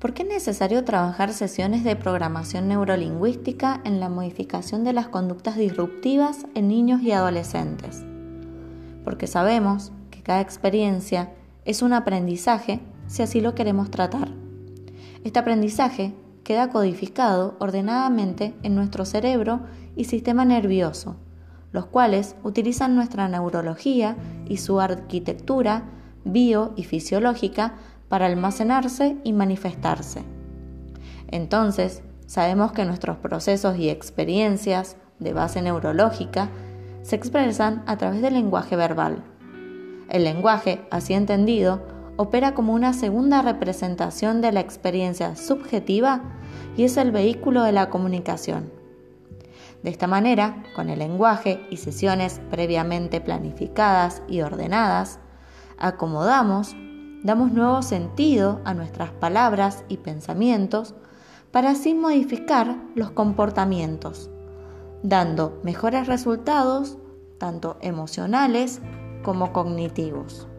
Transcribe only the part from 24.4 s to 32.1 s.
y su arquitectura bio y fisiológica para almacenarse y manifestarse. Entonces,